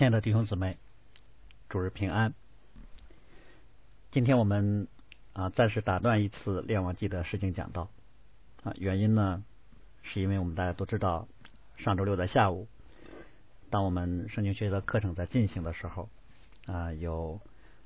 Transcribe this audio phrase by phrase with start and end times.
[0.00, 0.78] 亲爱的弟兄姊妹，
[1.68, 2.32] 主日平安。
[4.10, 4.88] 今天我们
[5.34, 7.90] 啊暂时打断一次《列王记》的事情讲道
[8.62, 9.44] 啊，原因呢
[10.00, 11.28] 是因为我们大家都知道，
[11.76, 12.66] 上周六的下午，
[13.68, 16.08] 当我们圣经学习的课程在进行的时候
[16.64, 17.38] 啊，有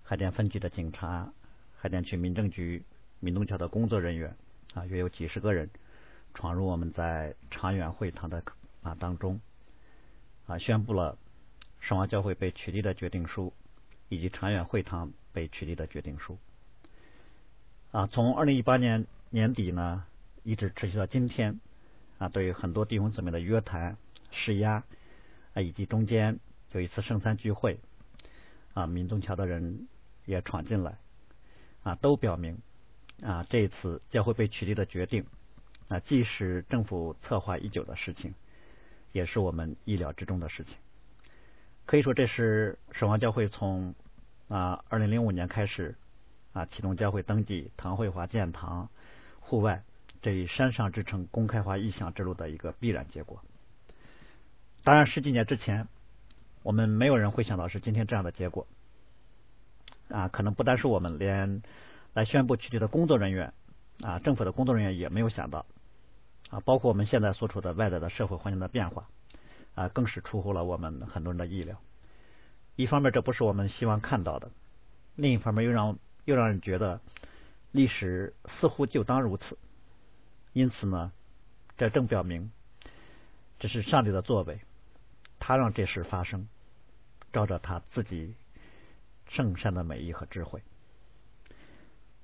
[0.04, 1.32] 海淀分局的警察、
[1.76, 2.84] 海淀区民政局、
[3.18, 4.36] 民东桥的工作人员
[4.74, 5.68] 啊，约有几十个人
[6.32, 8.40] 闯入我们在长远会堂的
[8.84, 9.40] 啊当中
[10.46, 11.18] 啊，宣布了。
[11.84, 13.52] 圣王教会被取缔的决定书，
[14.08, 16.38] 以及长远会堂被取缔的决定书，
[17.90, 20.06] 啊，从二零一八年年底呢，
[20.44, 21.60] 一直持续到今天，
[22.16, 23.98] 啊，对于很多弟兄姊妹的约谈、
[24.30, 24.82] 施压，
[25.52, 26.40] 啊，以及中间
[26.72, 27.78] 有一次圣餐聚会，
[28.72, 29.86] 啊，民宗桥的人
[30.24, 30.96] 也闯进来，
[31.82, 32.56] 啊，都表明，
[33.22, 35.26] 啊，这一次教会被取缔的决定，
[35.88, 38.32] 啊，既是政府策划已久的事情，
[39.12, 40.74] 也是我们意料之中的事情。
[41.86, 43.94] 可以说，这是守望教会从
[44.48, 45.96] 啊二零零五年开始
[46.52, 48.88] 啊启动教会登记、堂会化建堂、
[49.40, 49.82] 户外
[50.22, 53.40] 这一山上之城公开化意向之路的一个必然结果。
[54.82, 55.88] 当然，十几年之前，
[56.62, 58.66] 我们没有人会想到是今天这样的结果
[60.08, 60.28] 啊！
[60.28, 61.62] 可能不单是我们，连
[62.12, 63.52] 来宣布取缔的工作人员
[64.02, 65.66] 啊，政府的工作人员也没有想到
[66.50, 69.08] 啊，包括我们现在所处的外在的社会环境的变化。
[69.74, 71.80] 啊，更是出乎了我们很多人的意料。
[72.76, 74.48] 一方面，这不是我们希望看到的；
[75.14, 77.00] 另一方面，又让又让人觉得
[77.70, 79.58] 历史似乎就当如此。
[80.52, 81.12] 因此呢，
[81.76, 82.50] 这正表明
[83.58, 84.60] 这是上帝的作为，
[85.38, 86.48] 他让这事发生，
[87.32, 88.34] 照着他自己
[89.28, 90.62] 圣善的美意和智慧。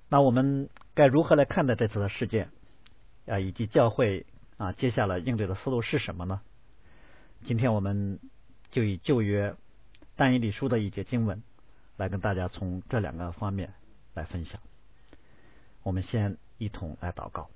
[0.08, 2.50] 那我们该如何来看待这次的事件
[3.26, 3.38] 啊？
[3.38, 4.26] 以及教会
[4.56, 6.40] 啊，接下来应对的思路是什么呢？
[7.42, 8.20] 今天我们
[8.70, 9.56] 就以旧约
[10.14, 11.42] 但以理书的一节经文
[11.97, 13.72] 来跟大家从这两个方面
[14.12, 14.60] 来分享。
[15.82, 17.48] 我们先一同来祷告，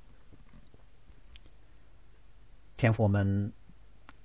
[2.79, 3.53] 天父，我们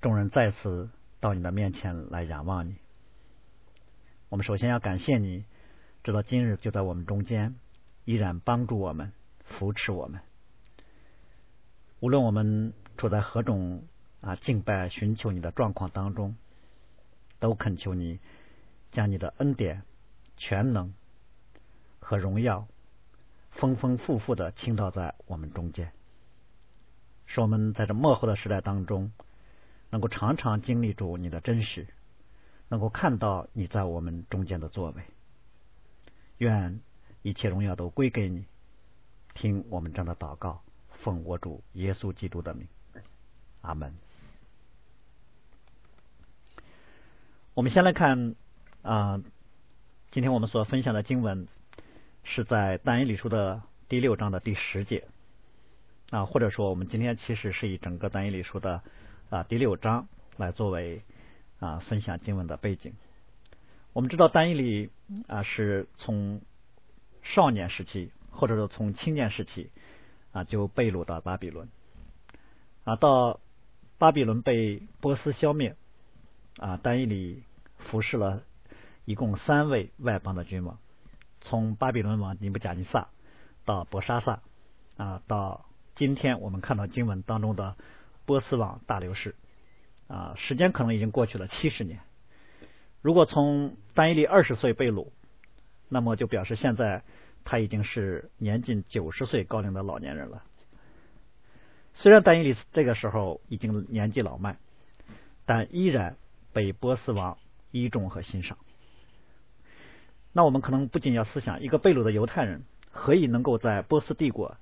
[0.02, 0.90] 众人再次
[1.20, 2.78] 到你的面前来仰望你。
[4.30, 5.44] 我们首先要感谢你，
[6.04, 7.56] 直到今日就在我们中间，
[8.06, 9.12] 依然帮助我们、
[9.44, 10.22] 扶持我们。
[12.00, 13.84] 无论我们处在何种。
[14.22, 16.36] 啊，敬拜寻求你的状况当中，
[17.40, 18.20] 都恳求你
[18.92, 19.84] 将你的恩典、
[20.36, 20.94] 全能
[22.00, 22.68] 和荣耀
[23.52, 25.92] 丰丰富富的倾倒在我们中间，
[27.26, 29.12] 使我们在这幕后的时代当中，
[29.90, 31.88] 能够常常经历住你的真实，
[32.68, 35.04] 能够看到你在我们中间的作为。
[36.38, 36.80] 愿
[37.22, 38.46] 一切荣耀都归给你。
[39.34, 42.68] 听我们这样的祷告，奉我主耶稣基督的名，
[43.62, 43.94] 阿门。
[47.60, 48.36] 我们先来看
[48.84, 49.22] 啊，
[50.12, 51.50] 今天我们所分享的经文
[52.24, 55.10] 是在但以理书的第六章的第十节
[56.10, 58.82] 啊，或者说我们今天其实是以整个但以理书的
[59.30, 61.02] 啊第六章来作为
[61.60, 62.94] 啊分享经文的背景。
[63.92, 64.90] 我们知道但以理
[65.28, 66.40] 啊是从
[67.24, 69.70] 少年时期，或者说从青年时期
[70.32, 71.68] 啊就被掳到巴比伦
[72.86, 73.42] 啊，到
[73.98, 75.76] 巴比伦被波斯消灭
[76.56, 77.44] 啊，但以理。
[77.80, 78.44] 服侍了
[79.06, 80.78] 一共三位外邦的君王，
[81.42, 83.10] 从巴比伦王尼布甲尼撒
[83.66, 84.42] 到博沙撒
[84.98, 87.76] 啊，到今天我们看到经文当中的
[88.26, 89.36] 波斯王大流士
[90.08, 92.00] 啊，时间可能已经过去了七十年。
[93.02, 95.08] 如果从丹伊利二十岁被掳，
[95.88, 97.04] 那么就表示现在
[97.44, 100.44] 他已经是年近九十岁高龄的老年人了。
[101.94, 104.58] 虽然丹伊利这个时候已经年纪老迈，
[105.46, 106.18] 但依然
[106.54, 107.38] 被波斯王。
[107.72, 108.58] 倚重和欣赏。
[110.32, 114.58] 那我们可能不仅要思想，一个被掳的犹太人何以能够在波斯帝国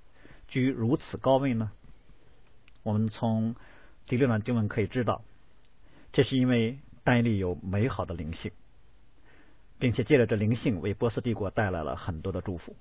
[0.47, 1.72] 居如此高位呢？
[2.84, 3.56] 我们从
[4.06, 5.23] 第六段经文可以知道，
[6.13, 8.54] 这是因为丹利有美好的灵性，
[9.77, 12.77] 并且借着这灵性为波斯帝国带来了很多的祝福。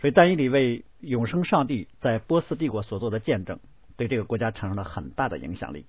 [0.00, 3.58] 所以丹伊里为永生上帝在波斯帝国所做的见证，
[3.96, 5.86] 对这个国家产生了很大的影响力。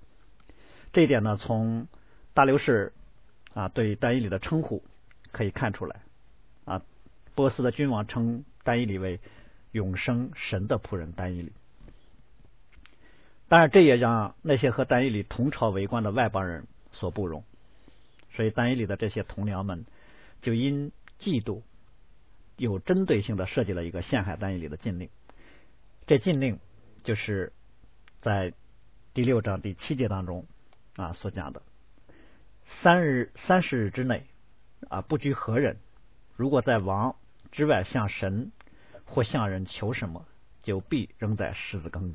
[0.92, 1.86] 这一点呢，从
[2.34, 2.92] 大流士。
[3.54, 4.82] 啊，对丹伊里的称呼
[5.32, 6.02] 可以看出来
[6.64, 6.82] 啊，
[7.34, 9.20] 波斯的君王称丹伊里为
[9.72, 11.52] 永生神的仆人丹伊里。
[13.48, 17.42] 当然，这也让那些和丹伊里同朝为官的外邦人所不容，
[18.32, 19.84] 所以丹伊里的这些同僚们
[20.40, 21.62] 就因嫉妒，
[22.56, 25.08] 有针对性的设计了一个陷害丹伊里的禁令。
[26.06, 26.60] 这禁令
[27.02, 27.52] 就是
[28.20, 28.52] 在
[29.14, 30.46] 第六章第七节当中
[30.94, 31.62] 啊所讲的。
[32.78, 34.26] 三日三十日之内
[34.88, 35.76] 啊，不拘何人，
[36.36, 37.16] 如果在王
[37.52, 38.52] 之外向神
[39.04, 40.26] 或向人求什么，
[40.62, 42.14] 就必扔在狮子坑。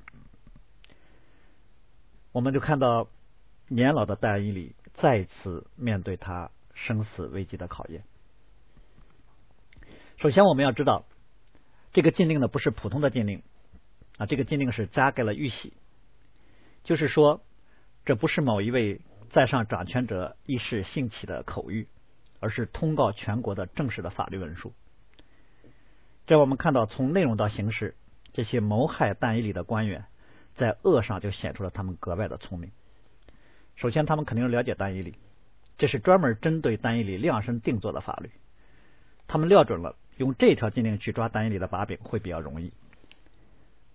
[2.31, 3.07] 我们就看到
[3.67, 8.03] 年老的但以理再次面对他生死危机的考验。
[10.17, 11.05] 首先，我们要知道，
[11.93, 13.43] 这个禁令呢不是普通的禁令
[14.17, 15.73] 啊，这个禁令是加盖了玉玺，
[16.83, 17.41] 就是说，
[18.05, 19.01] 这不是某一位
[19.35, 21.87] 在上掌权者一时兴起的口谕，
[22.39, 24.71] 而是通告全国的正式的法律文书。
[26.25, 27.97] 这我们看到，从内容到形式，
[28.31, 30.05] 这些谋害但以理的官员，
[30.55, 32.71] 在恶上就显出了他们格外的聪明。
[33.75, 35.15] 首先，他们肯定了解但以理，
[35.77, 38.31] 这是专门针对但以理量身定做的法律，
[39.27, 39.97] 他们料准了。
[40.15, 42.71] 用这条禁令去抓单以里的把柄会比较容易。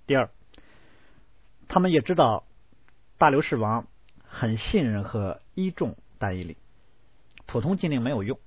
[0.06, 0.28] 第二，
[1.66, 2.44] 他们也知道
[3.16, 3.86] 大刘氏王
[4.32, 6.56] 很信任和依重单以里，
[7.46, 8.38] 普通禁令没有用，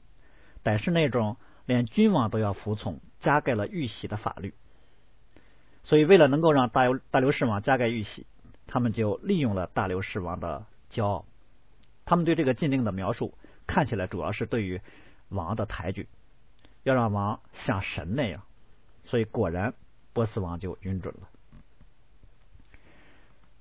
[0.63, 1.35] 但是那种
[1.65, 4.53] 连君王都要服从、加盖了玉玺的法律，
[5.83, 8.25] 所以为了能够让大流大流士王加盖玉玺，
[8.65, 11.25] 他们就利用了大流士王的骄傲。
[12.05, 13.37] 他们对这个禁令的描述
[13.67, 14.81] 看起来主要是对于
[15.29, 16.07] 王的抬举。
[16.83, 18.43] 要让王像神那样，
[19.05, 19.73] 所以果然
[20.11, 21.29] 波斯王就允准了。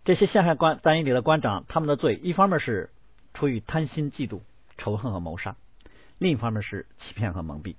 [0.04, 2.90] 这些陷害官单以里的官长，他们的罪一方面是
[3.34, 4.40] 出于贪心、嫉妒、
[4.76, 5.56] 仇恨和谋杀，
[6.19, 7.76] 另一方面是欺骗和蒙蔽。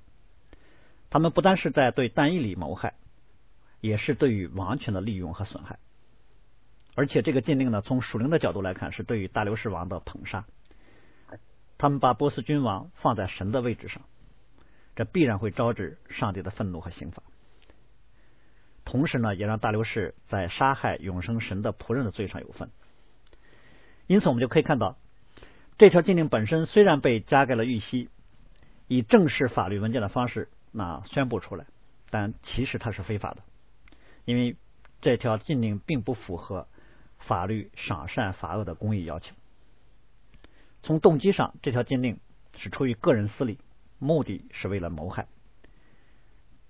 [1.09, 2.93] 他们不单是在对单一里谋害，
[3.81, 5.79] 也是对于王权的利用和损害。
[6.95, 10.45] 而且这个禁令呢，从属灵的角度来看，是对于大流士王的捧杀。
[11.77, 14.01] 他们把波斯君王放在神的位置上。
[14.95, 17.23] 这必然会招致上帝的愤怒和刑罚，
[18.93, 22.69] 同时呢，也让大流士在杀害永生神的仆人的罪上有份。
[24.05, 24.97] 因此，我们就可以看到，
[25.79, 28.09] 这条禁令本身虽然被加盖了玉玺，
[28.87, 31.65] 以正式法律文件的方式那宣布出来，
[32.11, 33.39] 但其实它是非法的，
[34.25, 34.57] 因为
[35.01, 36.67] 这条禁令并不符合
[37.17, 39.33] 法律赏善罚恶的公益要求。
[40.83, 42.19] 从动机上，这条禁令
[42.57, 43.57] 是出于个人私利。
[43.97, 45.25] 目的是为了谋害。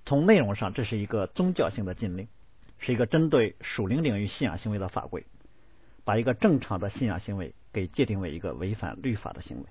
[0.06, 2.28] 从内容上，这是一个宗教性的禁令，
[2.78, 5.26] 是一个针对属灵领域信仰行为的法规，
[6.04, 9.66] 把一个正常的信仰行为给界定为一个违反律法的行为。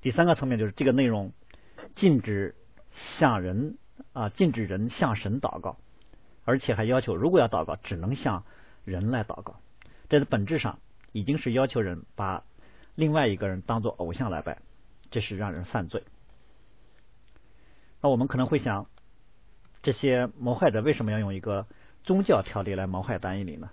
[0.00, 1.32] 第三个层面就是这个内容
[1.94, 2.54] 禁止
[3.18, 3.78] 向人
[4.12, 5.78] 啊，禁止人向神祷告，
[6.44, 8.44] 而且还要求如果要祷告，只能向
[8.84, 9.60] 人来祷告。
[10.08, 10.78] 这是本质上
[11.12, 12.44] 已经是要求人把
[12.94, 14.58] 另外一个人当做偶像来拜，
[15.10, 16.04] 这是让人犯罪。
[18.04, 18.86] 那我们可能会想，
[19.82, 21.66] 这些谋害者为什么要用一个
[22.02, 23.70] 宗教条例来谋害单一里呢？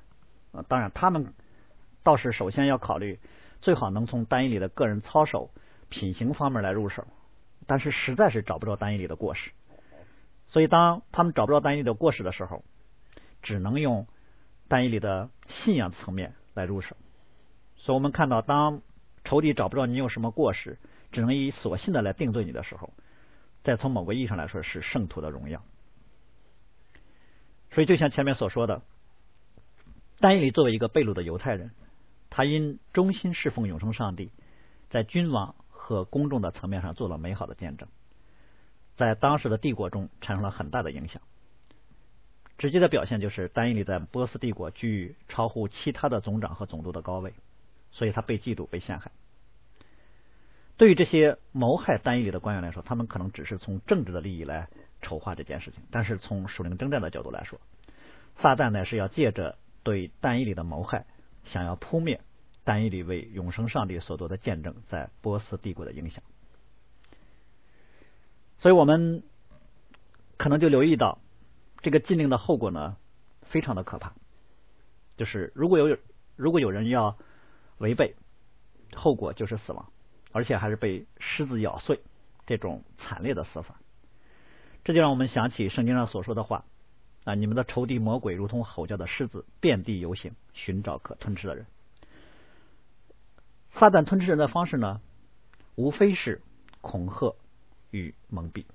[0.54, 1.34] 啊，当然，他们
[2.02, 3.20] 倒是首先要考虑，
[3.60, 5.52] 最好能从单一里的个人操守、
[5.90, 7.06] 品行方面来入手，
[7.68, 9.52] 但是实在是找不着单一里的过失，
[10.48, 12.64] 所以当他们找不着单一里的过失的时候，
[13.42, 14.08] 只能用
[14.70, 16.96] 单一里的信仰层面来入手。
[17.76, 18.82] 所以我们看到，当
[19.26, 20.80] 仇敌找不着你有什么过失，
[21.12, 22.94] 只能以索性的来定罪你的时候。
[23.64, 25.64] 再从某个意义上来说，是圣徒的荣耀。
[27.72, 28.82] 所以，就像前面所说的，
[30.20, 31.72] 丹尼里作为一个被掳的犹太人，
[32.30, 34.32] 他因忠心侍奉永生上帝，
[34.90, 37.88] 在君王和公众的层面上做了美好的见证，
[38.96, 41.22] 在当时的帝国中产生了很大的影响。
[42.58, 47.34] 直接的表现就是，丹尼里在波斯帝国居于超乎其他的总长和总督的高位，
[47.92, 49.12] 所以他被嫉妒、被陷害。
[50.82, 54.68] 对于这些谋害单一里的官员来说，他们可能只是从政治的利益来
[55.04, 57.62] 筹划这件事情；但是从属灵征战的角度来说，
[58.38, 61.06] 撒旦呢是要借着对单一里的谋害，
[61.44, 62.22] 想要扑灭
[62.64, 66.24] 单一里为永生上帝所做的见证在波斯帝国的影响。
[68.58, 69.22] 所以我们
[70.38, 71.20] 可能就留意到，
[71.84, 72.98] 这个禁令的后果呢
[73.44, 74.14] 非常的可怕，
[75.16, 76.00] 就是如果有
[76.36, 77.20] 如果有人要
[77.78, 78.16] 违背，
[78.96, 79.92] 后果就是死亡。
[80.32, 82.00] 而且还是被狮子咬碎，
[82.48, 83.76] 这种惨烈的死法，
[84.84, 86.64] 这就让我们想起圣经上所说的话
[87.26, 87.36] 啊！
[87.36, 91.66] 你们的仇敌魔鬼如同吼叫的狮子，遍地游行，寻找可吞吃的人。
[93.72, 95.02] 撒旦吞吃人的方式呢，
[95.76, 96.42] 无非是
[96.80, 97.36] 恐吓
[97.92, 98.66] 与蒙蔽。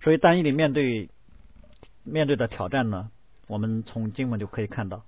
[0.00, 1.10] 所以，单一里面对
[2.04, 3.10] 面对的挑战呢，
[3.48, 5.04] 我们从经文就可以看到：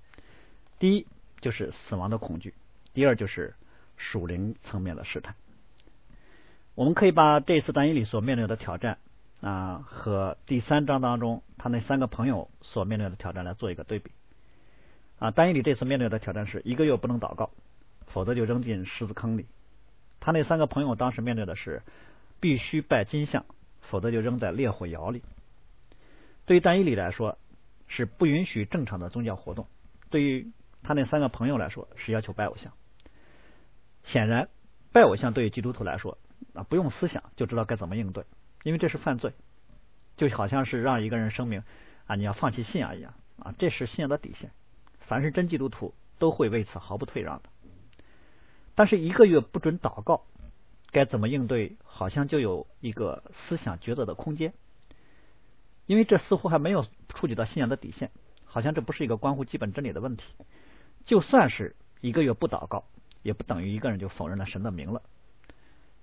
[0.79, 1.07] 第一
[1.41, 2.51] 就是死亡的恐惧；
[2.93, 3.55] 第二就是。
[3.97, 5.35] 属灵层面的试探，
[6.75, 8.99] 我们可以把这次单一里所面对的挑战
[9.41, 14.11] 啊，和第三章当中他那三个朋友所面对的挑战来做一个对比
[15.19, 15.31] 啊。
[15.31, 17.51] 单一里这次面对的挑战是一个月不能祷告，
[18.07, 19.47] 否则就扔进狮子坑里
[20.21, 21.83] 他那三个朋友当时面对的是
[22.41, 23.45] 必须拜金像，
[23.81, 25.23] 否则就扔在烈火窑里。
[26.45, 27.39] 对于单一里来说，
[27.87, 29.67] 是不允许正常的宗教活动；
[30.11, 30.51] 对于
[30.83, 32.73] 他那三个朋友来说，是要求拜偶像。
[34.05, 34.49] 显然，
[34.93, 36.19] 拜偶像对于基督徒来说
[36.55, 38.25] 啊，不用思想就知道该怎么应对，
[38.63, 39.33] 因为这是犯罪，
[40.17, 41.63] 就好像是让一个人声明
[42.07, 44.51] 啊你要放弃信仰一样啊，这是信仰的底线。
[45.01, 47.49] 凡是真基督徒都会为此毫不退让的。
[48.75, 50.25] 但是一个月不准祷告，
[50.91, 51.77] 该怎么应对？
[51.85, 54.55] 好像就有一个思想抉择的空间，
[55.87, 58.11] 因为这似乎还没有触及到信仰的底线，
[58.45, 60.25] 好像这不是一个关乎基本真理的问题。
[61.05, 62.85] 就算是一个月不祷告，
[63.23, 65.03] 也不等于一个人就否认了神的名了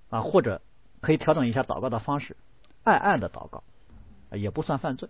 [0.10, 0.22] 啊！
[0.22, 0.62] 或者
[1.02, 2.36] 可以调整一下祷告的方式，
[2.84, 3.64] 暗暗的祷告
[4.32, 5.10] 也不算犯罪。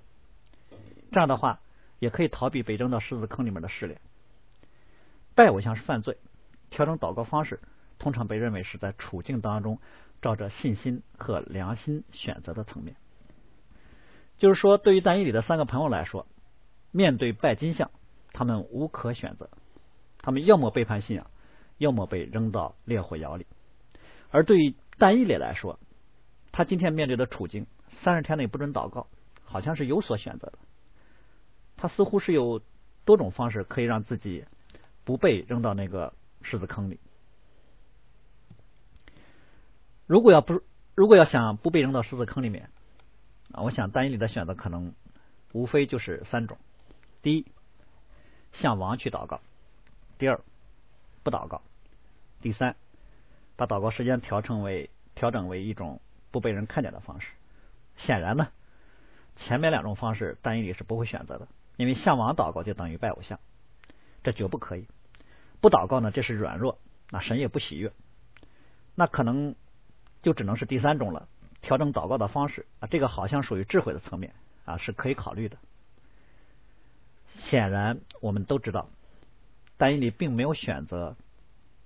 [1.11, 1.59] 这样的话，
[1.99, 3.99] 也可以逃避被扔到狮子坑里面的试炼。
[5.35, 6.17] 拜偶像是犯罪。
[6.69, 7.59] 调整祷告方式，
[7.97, 9.79] 通常被认为是在处境当中
[10.21, 12.95] 照着信心和良心选择的层面。
[14.37, 16.27] 就是说，对于但以里的三个朋友来说，
[16.91, 17.89] 面对拜金像，
[18.31, 19.49] 他们无可选择，
[20.19, 21.25] 他们要么背叛信仰，
[21.79, 23.47] 要么被扔到烈火窑里。
[24.29, 25.79] 而对于但以理来说，
[26.51, 27.65] 他今天面对的处境，
[28.03, 29.07] 三十天内不准祷告，
[29.43, 30.59] 好像是有所选择的。
[31.75, 32.61] 他似乎是有
[33.03, 34.45] 多种方式可以让自己
[35.03, 36.13] 不被扔到那个。
[36.41, 36.97] 狮子坑里，
[40.07, 40.61] 如果要不
[40.95, 42.69] 如果要想不被扔到狮子坑里面
[43.51, 44.93] 啊，我想单一里的选择可能
[45.51, 46.57] 无非就是三种：
[47.21, 47.45] 第一，
[48.53, 49.41] 向王去祷告；
[50.17, 50.39] 第二，
[51.23, 51.61] 不祷告；
[52.41, 52.75] 第三，
[53.55, 55.99] 把祷告时间调成为调整为一种
[56.31, 57.29] 不被人看见的方式。
[57.97, 58.47] 显然呢，
[59.35, 63.39] 前面两种方式单一里是不会选择的，因为向往祷告就等于拜偶像，
[64.23, 64.87] 这绝不可以。
[65.61, 66.79] 不祷告呢，这是软弱，
[67.09, 67.91] 那神也不喜悦。
[68.95, 69.55] 那可能
[70.21, 71.27] 就只能是第三种了，
[71.61, 75.57] 调整祷告的方式啊，这个好像属于智慧的层面啊，是可以考虑的。
[77.33, 78.89] 显然，我们都知道，
[79.77, 81.15] 丹尼里并没有选择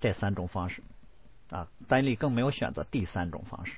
[0.04, 0.84] 这三种方式
[1.50, 3.78] 啊，丹尼里更没有选择第三种方式，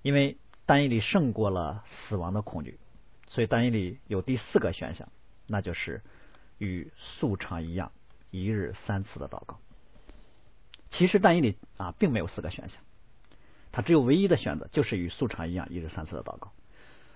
[0.00, 2.78] 因为丹尼里胜过了死亡的恐惧，
[3.26, 5.08] 所以丹尼里有第四个选项，
[5.48, 6.02] 那就是
[6.58, 7.90] 与素常一样。
[8.30, 9.58] 一日三次的祷告，
[10.90, 12.78] 其实但以理啊并没有四个选项，
[13.72, 16.52] 他只有唯一的选择就是与素常一样一日三次的祷告。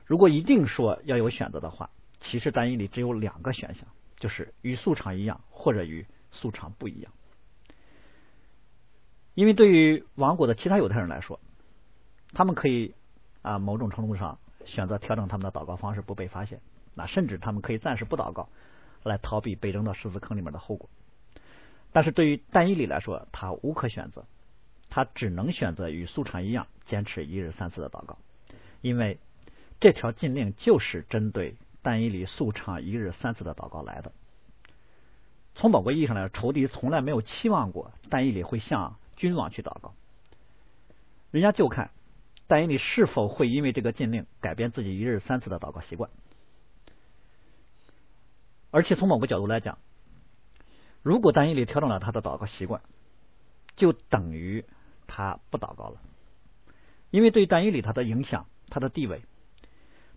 [0.07, 3.87] 如果一定说要有选择的话，其实但以理只有两个选项，
[4.17, 7.12] 就是与素常一样或者与素常不一样。
[9.40, 11.40] 因为对于王国的其他犹太人来说，
[12.35, 12.92] 他们可以
[13.40, 16.61] 啊某种程度上选择调整他们的祷告方式不被发现，
[16.94, 18.50] 那甚至他们可以暂时不祷告，
[19.02, 20.90] 来逃避被扔到十字坑里面的后果。
[21.90, 24.26] 但是对于但以理来说，他无可选择，
[24.90, 28.18] 他只能选择与素常一样，坚持一日三次的祷告，
[28.82, 29.18] 因为
[29.80, 34.12] 这条禁令就是针对但以理素常一日三次的祷告来的。
[35.54, 39.93] 从某个意义上来说，仇敌从来没有期望过但以理会向君王去祷告，
[41.31, 41.91] 人家就看
[42.47, 46.11] 但以理是否会因为这个禁令改变自己一日三次的祷告习惯，
[48.71, 49.77] 而且从某个角度来讲。
[51.03, 52.81] 如果单一里调整了他的祷告习惯，
[53.77, 54.65] 就等于
[55.07, 56.00] 他不祷告了。
[57.11, 59.21] 因为对单一里他的影响、他的地位，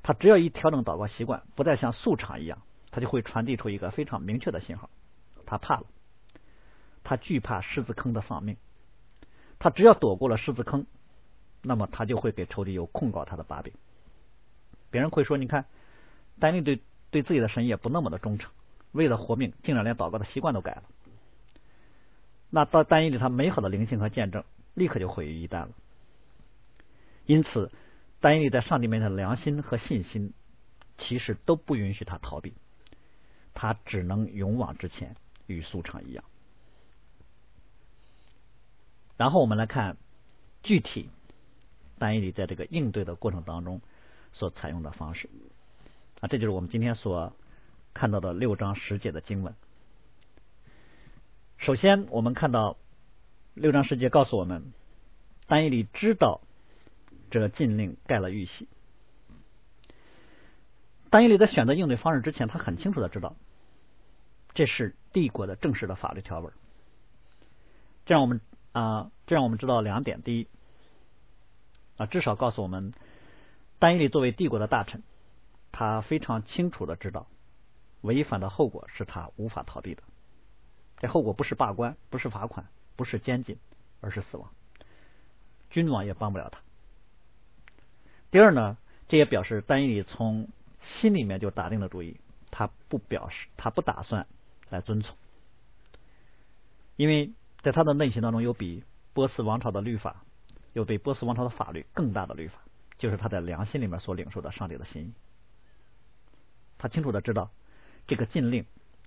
[0.01, 4.89] 他只要一调整祷告习惯，不再像素场一样，他就会传递出一个非常明确的信号：
[5.45, 5.85] 他怕了，
[7.03, 8.55] 他惧怕狮子坑的丧命。
[9.63, 10.85] 他只要躲过了狮子坑，
[11.61, 13.71] 那么他就会给仇敌有控告他的把柄。
[14.91, 15.67] 别人会说：“你看，
[16.37, 18.51] 丹尼对对自己的神也不那么的忠诚。”
[18.91, 20.83] 为了活命，竟然连祷告的习惯都改了。
[22.49, 24.43] 那到丹尼里，他美好的灵性和见证，
[24.73, 25.69] 立刻就毁于一旦了。
[27.25, 27.71] 因此，
[28.19, 30.33] 丹尼在上帝面前的良心和信心，
[30.97, 32.53] 其实都不允许他逃避，
[33.53, 35.15] 他只能勇往直前，
[35.47, 36.21] 与素常一样。
[39.17, 39.97] 然后我们来看
[40.61, 41.09] 具体
[41.99, 43.81] 单一里在这个应对的过程当中
[44.31, 45.29] 所采用的方式。
[46.19, 47.33] 啊，这就是我们今天所。
[47.95, 49.53] 看到的六章十节的经文，
[51.59, 52.75] 首先我们看到
[53.53, 54.73] 六章十节告诉我们，
[55.45, 56.41] 丹尼里知道
[57.29, 58.67] 这禁令盖了玉玺。
[61.11, 63.35] 丹尼里在选择应对方式之前，他很清楚的知道
[64.55, 66.51] 这是帝国的正式的法律条文。
[68.07, 68.41] 这让我们
[68.73, 70.47] 啊，这让我们知道两点：第一，
[71.95, 72.93] 啊，至少告诉我们，
[73.79, 75.01] 丹尼里作为帝国的大臣，
[75.71, 77.27] 他非常清楚的知道。
[78.01, 80.03] 违反的后果是他无法逃避的，
[80.97, 83.57] 这后果不是罢官，不是罚款，不是监禁，
[84.01, 84.51] 而是死亡。
[85.69, 86.59] 君王也帮不了他。
[88.29, 88.77] 第二呢，
[89.07, 90.49] 这也表示丹尼里从
[90.81, 92.19] 心里面就打定了主意，
[92.51, 94.27] 他不表示，他不打算
[94.69, 95.15] 来遵从，
[96.97, 97.31] 因为
[97.63, 100.23] 在他的内心当中有比波斯王朝的律法，
[100.73, 102.59] 有比波斯王朝的法律更大的律法，
[102.97, 105.13] 就是他在良心里面所领受的上帝的心意。
[106.77, 107.49] 他清楚的知道
[108.05, 108.65] 这个禁令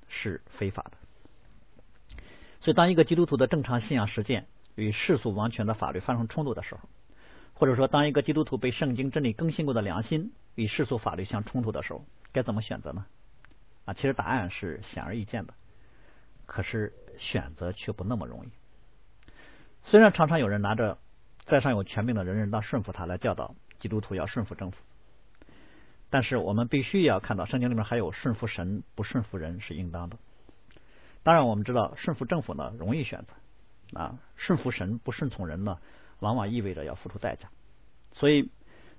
[0.08, 2.16] 是非法的，
[2.60, 6.80] 所以当一个基督徒的正常信仰实践与世俗王权的法律发生冲突的时候，
[7.52, 13.04] 或者说，当一个基督徒被圣经真理更新过的良心与世俗法律相冲突的时候，该怎么选择呢？
[13.84, 15.54] 啊，其实答案是显而易见的，
[16.46, 18.48] 可是选择却不那么容易。
[19.84, 20.98] 虽然常常有人拿着
[21.44, 24.78] 在上有权柄的人人当顺服他来教导基督徒要顺服政府，
[26.10, 30.16] 但是我们必须要看到圣经里面还有顺服神不顺服人是应当的。
[31.22, 35.78] 当然，我们知道顺服政府呢容易选择啊，顺服神不顺从人呢。
[36.20, 37.50] 往往意味着要付出代价，
[38.14, 38.50] 所以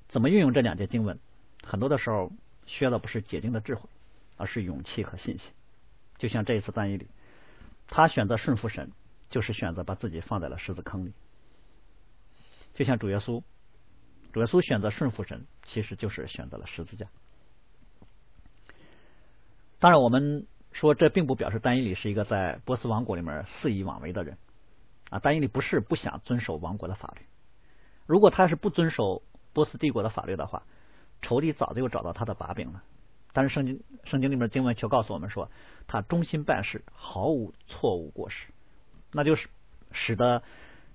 [0.07, 1.17] 怎么运用这两节经文，
[1.63, 2.31] 很多的时候
[2.67, 3.89] 需要的不是解经的智慧，
[4.35, 5.51] 而是勇气和信心。
[6.19, 7.07] 就像这一次单一里，
[7.87, 8.91] 他选择顺服神，
[9.29, 11.13] 就是选择把自己放在了狮子坑里。
[12.73, 13.41] 就像主耶稣，
[14.33, 17.07] 主耶稣选择顺服神，其实就是选择了十字架。
[19.79, 24.37] 当然，我们说这并不表示单一里是一个在波斯王国里面肆意妄为的人。
[25.09, 27.25] 啊，丹尼里不是不想遵守王国的法律。
[28.05, 30.63] 如果他是不遵守波斯帝国的法律的话，
[31.21, 32.83] 仇敌早就找到他的把柄了。
[33.33, 35.49] 但是圣经圣经里面经文却告诉我们说，
[35.87, 38.47] 他忠心办事，毫无错误过失，
[39.13, 39.47] 那就是
[39.91, 40.43] 使得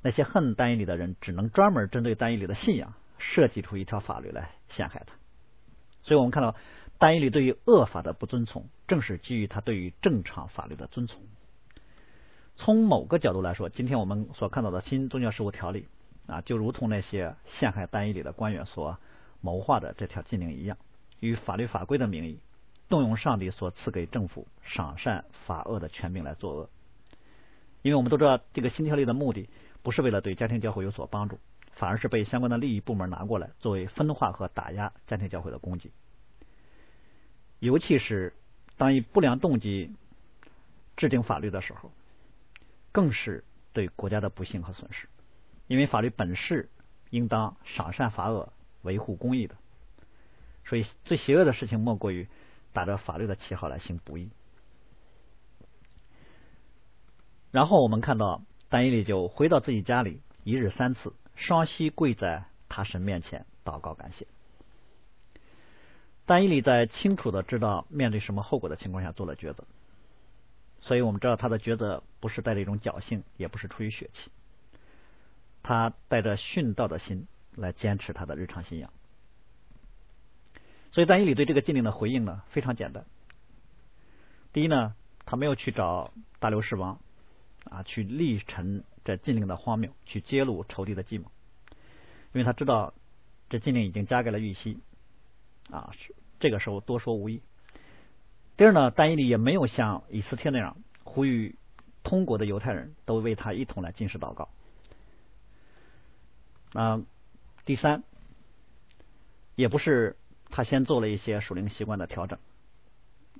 [0.02, 5.14] 那些恨丹尼里的人只能专门针对丹尼里的信仰设计出一条法律来陷害他。
[6.02, 6.54] 所以我们看到
[6.98, 11.22] 丹尼里对于恶法的不遵从，正是基于他对于正常法律的遵从。
[12.56, 15.88] 从某个角度来说，今天我们所看到的新宗教事务条例
[16.26, 18.98] 啊，就如同那些陷害单一里的官员所
[19.40, 20.76] 谋划的这条禁令一样，
[21.18, 22.38] 以法律法规的名义，
[22.92, 26.70] 动用上帝所赐给政府赏善罚恶的权柄来作恶。
[27.80, 29.48] 因为我们都知道，这个新条例的目的
[29.82, 31.40] 不是为了对家庭教会有所帮助，
[31.72, 35.90] 反而是被相关的利益部门拿过来作为分化和打压家庭教会的工具。
[37.60, 38.34] 尤其是
[38.76, 39.90] 当以不良动机
[40.96, 41.90] 制定法律的时候。
[42.94, 45.08] 更是对国家的不幸和损失，
[45.66, 46.68] 因为法律本是
[47.08, 48.52] 应当赏善罚恶、
[48.82, 49.54] 维护公义的，
[50.66, 52.28] 所以最邪恶的事情莫过于
[52.72, 54.30] 打着法律的旗号来行不义。
[57.50, 64.26] 然后我们看到，丹伊利就回到自己家里，一日三次，双膝跪在他神面前祷告感谢。
[66.24, 69.64] 丹伊利在清楚的知道面对什么后果的情况下做了抉择。
[70.80, 74.30] 所以我们知道他的抉择不是带着一种侥幸，也不是出于血气，
[75.62, 78.90] 他带着殉道的心来坚持他的日常信仰。
[80.92, 83.04] 所以丹伊里对这个禁令的回应呢非常简单。
[84.52, 87.00] 第一呢，他没有去找大流士王
[87.64, 91.24] 啊，去力陈这禁令的荒谬，去揭露仇敌的计谋，
[92.32, 92.92] 因为他知道
[93.48, 94.78] 这禁令已经加给了玉溪
[95.70, 97.42] 啊，是这个时候多说无益。
[98.58, 101.56] 第二呢，丹伊里也没有像以斯帖那样呼吁
[102.02, 104.50] 通国的犹太人都为他一同来进食祷告。
[106.74, 107.02] 啊，
[107.64, 108.02] 第三，
[109.54, 110.16] 也不是
[110.52, 112.38] 他先做了一些属灵习惯的调整，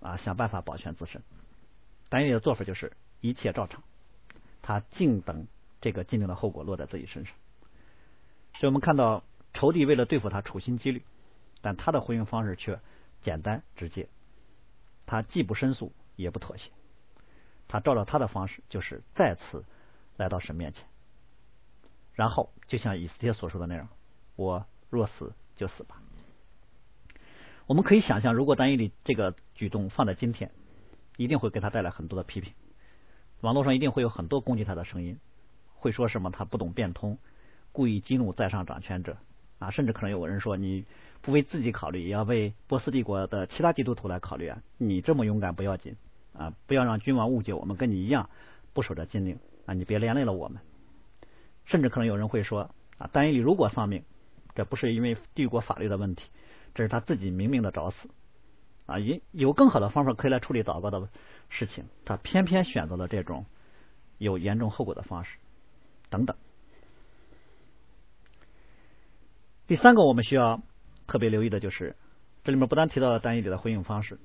[0.00, 1.22] 啊，想办法保全自身。
[2.08, 3.82] 丹伊里的做法就是一切照常，
[4.62, 5.46] 他静等
[5.80, 7.34] 这个禁令的后果落在自己身上。
[8.54, 9.22] 所以我们看到
[9.52, 11.04] 仇敌为了对付他处心积虑，
[11.60, 12.80] 但他的回应方式却
[13.22, 14.08] 简单直接。
[15.04, 16.70] 他既不申诉，也不妥协，
[17.68, 19.64] 他照着他的方式，就是再次
[20.16, 20.86] 来到神面前，
[22.14, 23.88] 然后就像以斯帖所说的那样
[24.36, 26.00] ：“我若死，就死吧。”
[27.66, 30.50] 我们可以想象，如果丹尼里这个举动放在今天，
[31.16, 32.52] 一定会给他带来很多的批评，
[33.40, 35.18] 网络上一定会有很多攻击他的声音，
[35.74, 37.18] 会说什么他不懂变通，
[37.72, 39.16] 故意激怒在上掌权者
[39.58, 40.84] 啊，甚至可能有人说你。
[41.24, 44.60] 不为自己考虑，也要为波斯帝国的其他基督徒来考虑啊！
[44.76, 45.94] 你这么勇敢不要紧
[46.32, 48.28] 啊，不要让君王误解我们跟你一样
[48.72, 49.72] 不守着禁令啊！
[49.72, 50.60] 你别连累了我们。
[51.64, 54.02] 甚至可能有人会说啊，丹尼里如果丧命，
[54.56, 56.28] 这不是因为帝国法律的问题，
[56.74, 58.08] 这是他自己明明的找死
[58.86, 58.98] 啊！
[58.98, 61.08] 有有更好的方法可以来处理祷告的
[61.48, 63.46] 事情，他偏偏选择了这种
[64.18, 65.38] 有严重后果的方式，
[66.10, 66.36] 等等。
[69.66, 70.62] 第三个，我们需要。
[71.04, 71.96] 特别留意的就是，
[72.42, 74.18] 这里面不但提到了单一里的回应方式，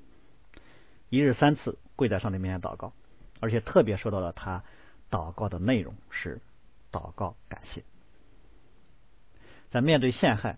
[1.10, 2.94] 一日三次跪在上帝面前祷告，
[3.40, 4.62] 而且特别说到了他
[5.10, 6.40] 祷告的内容是
[6.90, 7.82] 祷告感谢。
[9.70, 10.56] 在面对陷害、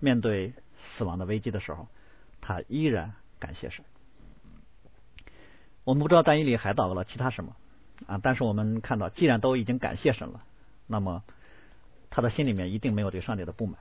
[0.00, 0.54] 面对
[0.92, 1.86] 死亡的危机的时候，
[2.40, 3.84] 他依然感谢神。
[5.84, 7.56] 我们不知道但以里还祷告了其他什么
[8.06, 10.42] 啊，但是我们看到，既然都已经感谢神了，
[10.86, 11.22] 那么
[12.10, 13.78] 他的心里面一定没有对上帝的不满。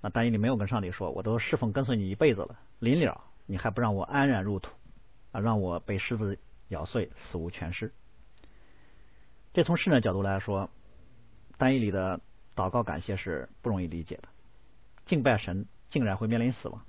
[0.00, 4.70] 那但以里没有跟上帝说：“我都侍奉跟随你一辈子了，临了你还不让我安然入土
[5.32, 7.92] 啊，让我被狮子咬碎，死无全尸。”
[9.54, 10.68] 这从世人角度来说，
[11.56, 12.20] 单一里的
[12.54, 14.28] 祷告感谢是不容易理解的。
[15.06, 16.84] 敬拜神竟然会面临死亡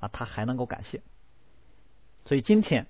[0.00, 1.00] 啊，他还能够感谢。
[2.26, 2.86] 所以今天。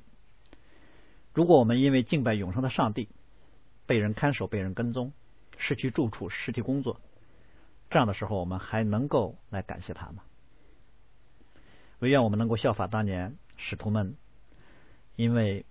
[1.37, 3.09] 如果我们因为敬拜永生的上帝
[3.87, 5.12] 被人看守、被人跟踪、
[5.59, 7.00] 失去住处、失去工作，
[7.90, 10.22] 这样的时候，我们还能够来感谢他吗？
[11.98, 14.14] 唯愿我们能够效法当年使徒们，
[15.16, 15.66] 因为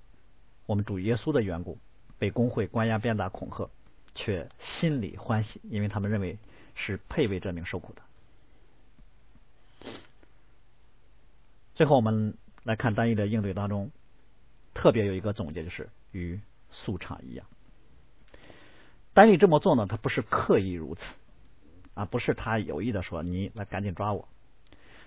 [0.66, 1.78] 我们主耶稣的缘故，
[2.20, 3.70] 被工会关押、鞭打、恐吓，
[4.16, 6.38] 却心里欢喜，因为他们认为
[6.76, 8.02] 是配为这名受苦的。
[11.76, 13.92] 最后，我们来看单一的应对当中。
[14.76, 16.40] 特别有一个总结，就是与
[16.72, 17.46] 素场一样。
[19.14, 21.04] 丹尼这么做呢，他不是刻意如此
[21.94, 24.28] 啊，不是他有意的说你来赶紧抓我。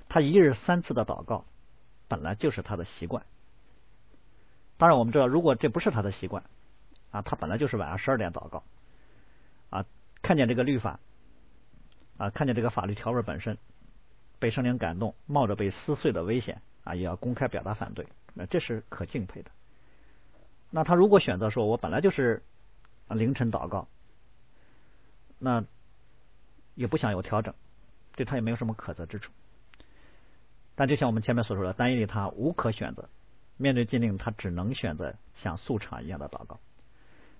[0.09, 1.44] 他一日三次的祷告，
[2.07, 3.26] 本来就是他的习惯。
[4.76, 6.44] 当然，我们知道，如果这不是他的习惯
[7.11, 8.62] 啊，他本来就是晚上十二点祷告
[9.70, 9.85] 啊，
[10.22, 11.00] 看见这个律法
[12.18, 13.59] 啊，看见这个法律条文本身
[14.38, 19.51] 被圣灵感动，冒着被撕碎的危险啊，也要公开表达反对，那这是可敬佩的。
[20.70, 22.42] 那他如果选择说，我本来就是
[23.09, 23.88] 凌晨祷告，
[25.38, 25.64] 那
[26.75, 27.55] 也不想有调整，
[28.14, 29.33] 对他也没有什么可责之处。
[30.75, 33.09] 但就像我们前面所说的，单一里他无可选择，
[33.57, 36.61] 面对禁令，他只能选择像素场一样的祷告，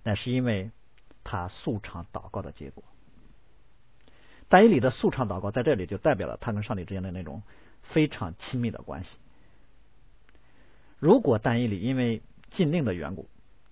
[0.03, 0.71] 那是因为
[1.23, 2.83] 他素场祷告的结果。
[4.49, 7.43] 单一里的素唱祷告在这里就代表了他跟上帝之间的那种
[7.83, 9.17] 非常亲密的关系。
[10.99, 13.29] 如果单一里因为禁令的缘故，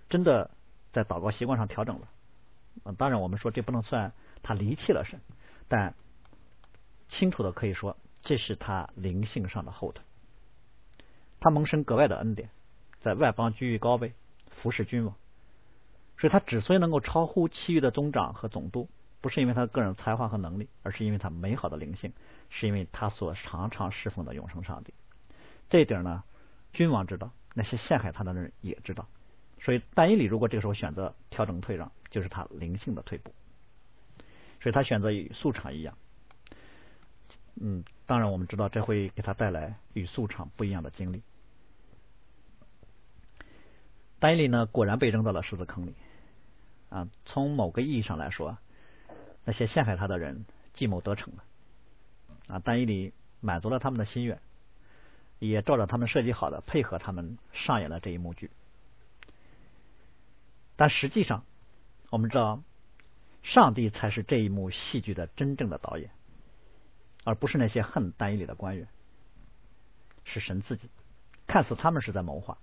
[0.09, 0.51] 真的
[0.91, 2.07] 在祷告习惯上调整了。
[2.97, 4.11] 当然，我们说这不能算
[4.43, 5.21] 他离弃了神，
[5.67, 5.95] 但
[7.07, 10.03] 清楚的可以说，这是他灵性上的后腿。
[11.39, 12.49] 他蒙神格外的恩典，
[12.99, 14.13] 在外邦居于高位，
[14.49, 15.15] 服侍君王。
[16.17, 18.89] 所以他之所以能够超乎其余的宗长和总督，
[19.25, 22.13] 不是因为他个人才华和能力，而是因为他美好的灵性，
[22.51, 24.93] 是因为他所常常侍奉的永生上帝。
[25.67, 26.23] 这一点呢，
[26.73, 27.31] 君王知道。
[27.55, 29.07] 那些陷害他的人也知道，
[29.59, 33.33] 所以但以理如果这个时候选择调整退让，就是他灵性的退步。
[34.61, 35.97] 所以他选择与素场一样。
[37.55, 41.23] 嗯，当然我们知道这会给他带来与素场不一样的经历。
[44.19, 45.95] 但以理呢，果然被扔到了狮子坑里。
[46.89, 48.59] 啊，从某个意义上来说，
[49.45, 51.43] 那些陷害他的人计谋得逞了。
[52.47, 54.39] 啊，但以理满足了他们的心愿。
[55.39, 58.49] 也照着他们设计好的，配合他们上演了这一幕剧。
[60.77, 61.43] 但实际上，
[62.09, 62.63] 我们知道，
[63.43, 66.09] 上帝才是这一幕戏剧的真正的导演，
[67.25, 68.87] 而不是那些恨单一里的官员。
[70.23, 70.89] 是神自己，
[71.47, 72.57] 看似他们是在谋划，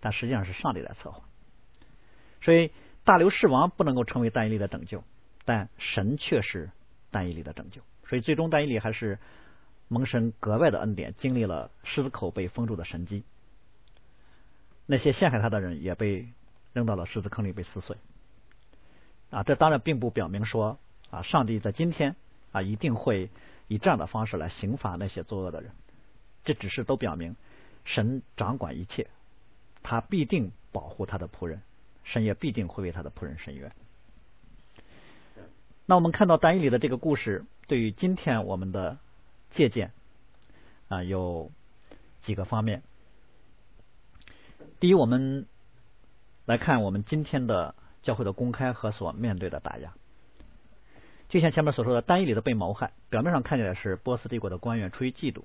[0.00, 1.24] 但实际上是上帝在策划。
[2.42, 2.70] 所以
[3.04, 5.02] 大流士王不能够成为单一里的拯救，
[5.44, 6.70] 但神却是
[7.10, 7.80] 单一里的拯救。
[8.06, 9.18] 所以最终单一里还是。
[9.88, 13.24] 蒙神格外的恩典，经历了狮子口被封住的神迹，
[14.86, 16.28] 那些陷害他的人也被
[16.72, 17.98] 扔到了狮子坑里被撕碎。
[19.28, 20.78] 啊，这当然并不表明说
[21.10, 22.16] 啊，上帝在今天
[22.52, 23.28] 啊一定会
[23.68, 25.72] 以这样的方式来刑罚那些作恶的人。
[26.42, 27.36] 这只是都表明
[27.84, 29.08] 神掌管一切，
[29.82, 31.60] 他必定保护他的仆人，
[32.02, 33.70] 神也必定会为他的仆人伸冤。
[35.86, 38.98] 那我们看到单一里的这个故事，对于今天我们的。
[39.54, 39.92] 借鉴
[40.88, 41.50] 啊，有
[42.22, 42.82] 几个方面。
[44.80, 45.44] 第一，我们
[46.46, 49.92] 来看我们今天的教会的公开和所面对的打压。
[51.28, 55.42] 就像前面所说的，单一里的被谋害，表面上看起来是波斯帝国的官员出于嫉妒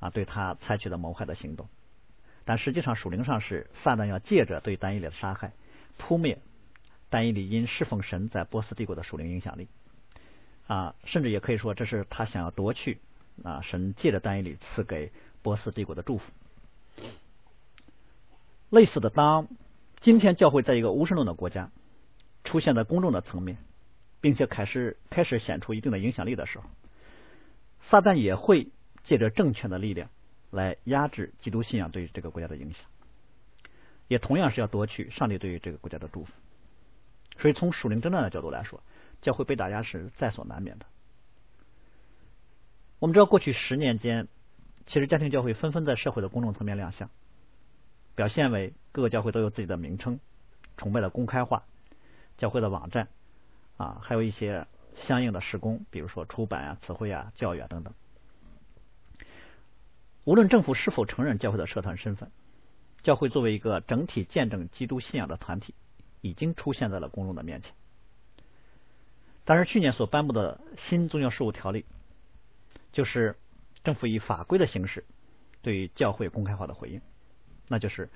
[0.00, 1.68] 啊，对他采取的谋害的行动，
[2.46, 5.52] 但实际上属灵上是撒旦要借着对单一里的杀害，
[5.98, 6.38] 扑灭
[7.10, 9.68] 单一里因侍奉神在波斯帝国的属灵影响力
[10.66, 12.98] 啊，甚至也可以说，这是他想要夺去。
[13.44, 13.60] 啊！
[13.62, 16.32] 神借着单一里赐给波斯帝国的祝福。
[18.68, 19.46] 类似的，当
[20.00, 21.70] 今天教会在一个无神论的国家
[22.42, 23.58] 出现在公众的层面，
[24.20, 26.64] 并且开始开始显出一定的影响力的时候，
[27.82, 28.72] 撒旦也会
[29.04, 30.10] 借着政权的力量
[30.50, 32.82] 来压制基督信仰对于这个国家的影响，
[34.08, 36.32] 也同样是要夺取上帝对于这个国家的祝福。
[37.38, 38.82] 所以，从属灵征战的角度来说，
[39.22, 40.86] 教会被打压是在所难免的。
[42.98, 44.26] 我们知道，过去十年间，
[44.86, 47.08] 其实家庭教会纷纷在社会的公众层面亮相，
[48.16, 50.18] 表现为各个教会都有自己的名称，
[50.76, 51.62] 崇拜的公开化，
[52.36, 53.06] 教会的网站
[53.76, 57.94] 啊，还有一些相应的施工，比如说出版啊、词汇啊、教育啊等等。
[60.24, 62.32] 无论政府是否承认教会的社团身份，
[63.04, 65.74] 教会作为一个整体见证基督信仰的团体，
[66.20, 67.72] 已经出现在了公众的面前。
[69.44, 71.84] 但是去年所颁布的新宗教事务条例。
[72.90, 73.36] 就是
[73.84, 75.04] 政府以法规的形式
[75.62, 77.00] 对于教会公开化的回应，
[77.68, 78.08] 那就是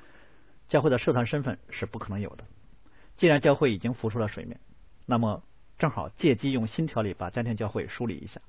[0.69, 2.45] 教会的社团身份是不可能有的。
[3.19, 4.59] 既然教会已经浮出了水面，
[5.05, 5.43] 那么
[5.79, 8.41] 正好借机用新条例把家庭教会梳理一下。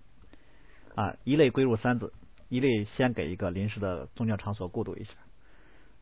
[0.95, 2.13] 啊，一类归入三子，
[2.47, 5.13] 一类先给一个临时的宗教场所过渡一下。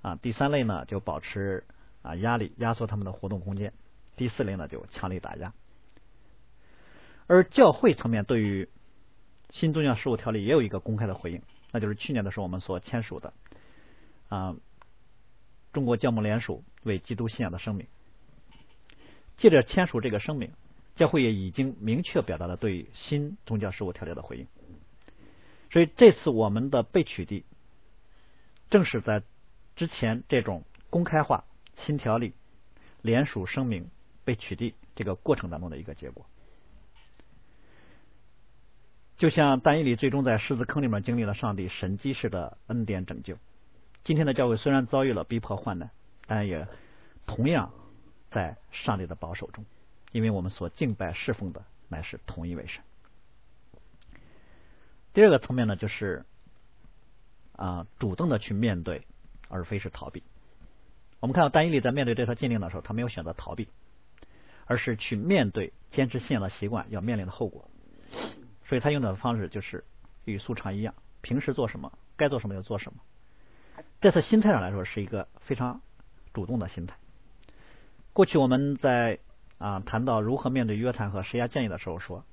[0.03, 1.65] 啊，第三类呢就保持
[2.01, 3.73] 啊压力，压缩他们的活动空间。
[4.15, 5.53] 第四类呢就强力打压。
[7.27, 8.67] 而教会层面对于
[9.49, 13.33] 新宗教事务条例也有一个公开的回应，那就是去年的时候我们所签署的
[14.29, 14.55] 啊，
[15.71, 17.87] 中国教牧联署为基督信仰的声明。
[19.37, 20.51] 借着签署这个声明，
[20.95, 24.47] 教会也已经明确表达了对新宗教事务条例的回应。
[25.71, 27.43] 所以这次我们的被取缔，
[28.69, 29.23] 正是在
[29.75, 31.45] 之前这种公开化
[31.85, 32.33] 新条例
[33.01, 33.89] 联署声明
[34.23, 36.25] 被取缔这个过程当中的一个结果。
[39.17, 43.37] 就像丹尼里最终在狮子坑里面经历了上帝神迹式的恩典拯救，
[44.03, 45.91] 今天的教会虽然遭遇了逼迫患难，
[46.25, 46.67] 但也
[47.27, 47.71] 同样
[48.29, 49.63] 在上帝的保守中，
[50.11, 52.83] 因为我们所敬拜侍奉的乃是同一位神。
[55.13, 56.25] 第二个层面呢，就是
[57.55, 59.05] 啊，主动的去面对，
[59.49, 60.23] 而非是逃避。
[61.21, 63.69] 我们看到丹尼里在面对这条禁令的时候，他没有选择逃避，
[64.65, 67.69] 而是去面对坚持信仰的习惯要面临的后果。
[68.65, 69.85] 所以他用的方式就是
[70.25, 72.99] 与素常一样，平时做什么，该做什么就做什么。
[74.01, 75.81] 这次心态上来说是一个非常
[76.33, 76.95] 主动的心态。
[78.13, 79.19] 过去我们在
[79.59, 82.25] 啊谈到如何面对约谈和施压建议的时候说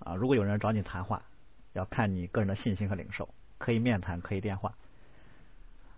[0.00, 1.22] 啊，如果有人找你谈话，
[1.74, 3.28] 要看你个人的信心和领受，
[3.58, 4.74] 可以面谈，可以电话。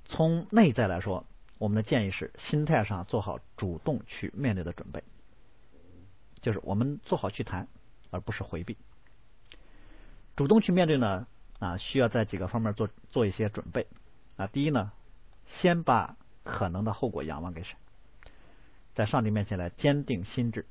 [0.04, 1.24] 从内在来说，
[1.58, 5.02] 我们的建议是心态上做好主动去面对的准备，
[6.40, 7.68] 就是我们做好去谈，
[8.10, 8.76] 而不是回避。
[10.36, 11.26] 主动去面对呢
[11.60, 13.86] 啊，需要在几个方面做做一些准备
[14.36, 14.46] 啊。
[14.48, 14.92] 第一呢，
[15.46, 17.76] 先把可能的后果仰望给神，
[18.94, 20.66] 在上帝面前来坚定心智，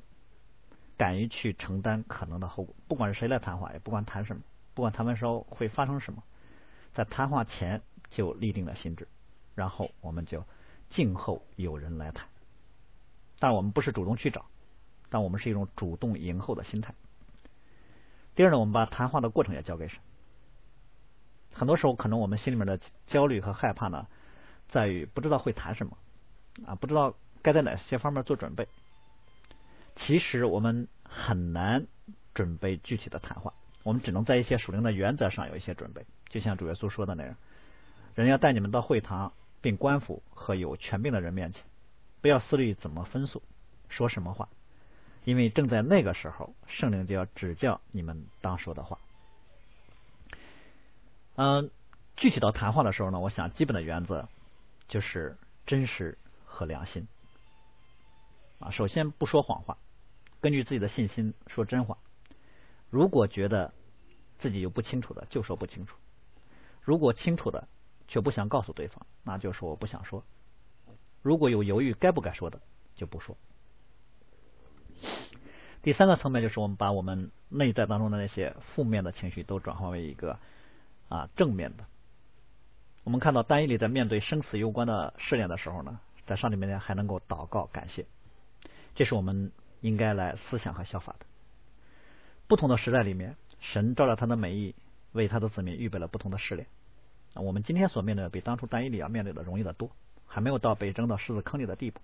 [0.97, 2.75] 敢于去承担可能的后果。
[2.89, 4.41] 不管是谁来谈话，也不管谈什么，
[4.73, 6.21] 不管谈完时候会发生什么，
[6.93, 9.07] 在谈话前就立定了心智，
[9.55, 10.45] 然后我们就
[10.93, 12.27] 静候有人来谈。
[13.39, 14.45] 但我们不是主动去找，
[15.09, 16.93] 但我们是一种主动迎候的心态。
[18.35, 19.99] 第二呢，我们把谈话的过程也交给神。
[21.51, 24.07] 很多时候，可能我们心里面的焦虑和害怕呢，
[24.69, 25.97] 在于不知道会谈什么
[26.65, 28.67] 啊，不知道该在哪些方面做准备。
[29.95, 31.85] 其实我们很难
[32.33, 33.53] 准备具体的谈话，
[33.83, 36.05] 我们只能在一些属灵的原则上有一些准备。
[36.29, 37.35] 就像主耶稣说的那样，
[38.15, 41.63] 人要带你们到会堂，并官府和有权柄的人面前，
[42.21, 43.41] 不要思虑怎么分诉，
[43.87, 44.49] 说什么话。
[45.23, 48.99] 因为正在那个时候，圣灵就要指教你们当说的话。
[51.35, 51.71] 嗯，
[52.17, 54.27] 具体到谈话的时候呢，我想基本的原则
[54.89, 57.07] 就是真实和良心。
[58.59, 59.77] 啊，首先不说谎话，
[60.41, 61.97] 根据自己的信心说真话。
[62.89, 63.73] 如果觉得
[64.39, 65.95] 自己有不清楚的，就说不清楚；
[66.81, 67.69] 如果清楚的
[68.13, 70.23] 却不想告诉对方，那就是我不想说。
[71.23, 72.61] 如果有犹豫该不该说的，
[72.95, 73.35] 就不说。
[75.81, 80.37] 第三个层面就是我们把我们内在当中的那些负面的情绪都转化为一个
[81.09, 81.85] 啊正面的。
[83.03, 88.05] 我们看到单一里在面对生死攸关的试炼的时候呢，在上帝面前还能够祷告感谢，
[88.93, 91.25] 这是我们应该来思想和效法的。
[92.47, 94.75] 不同的时代里面，神照着他的美意
[95.13, 96.67] 为他的子民预备了不同的试炼。
[97.35, 99.89] 我们今天所面对的比当初单一里要面对的容易得多，
[100.25, 101.99] 还没有到被扔到狮子坑里的地步。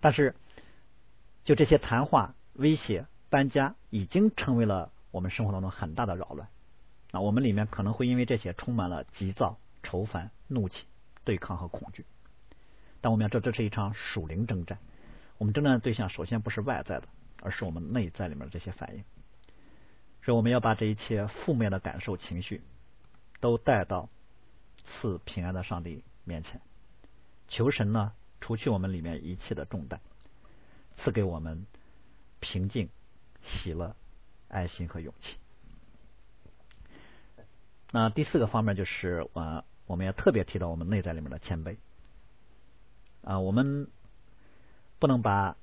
[0.00, 0.34] 但是
[1.44, 2.34] 就这些谈话。
[2.54, 6.48] 威胁搬家已经成为了我们生活当中很大的扰乱
[7.12, 7.20] 啊！
[7.20, 10.84] 我们里面可能会因为这些充满了急躁、愁烦、怒气、
[11.22, 12.04] 对抗和恐惧。
[13.00, 14.76] 但我们要知道，这是一场属灵征战。
[15.36, 17.04] 我们征战的对象首先不是外在的，
[17.42, 19.04] 而是我们内在里面的这些反应。
[20.24, 22.60] 所以，我们要把这一切负面的感受、情绪
[23.38, 24.08] 都带到
[24.88, 26.60] 赐平安的上帝面前，
[27.48, 30.00] 求神呢除去我们里面一切的重担，
[30.96, 31.66] 赐给我们。
[32.40, 32.88] 平静、
[33.42, 33.96] 喜乐、
[34.46, 35.38] 爱心和勇气。
[37.90, 41.78] 那第四个方面就是啊，我们要特别提到我们内在里面的谦卑
[43.24, 43.88] 啊，我们
[45.00, 45.56] 不能把